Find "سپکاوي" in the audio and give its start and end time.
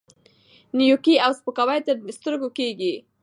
1.39-1.79